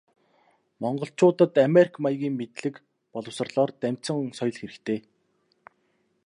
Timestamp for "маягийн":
2.03-2.35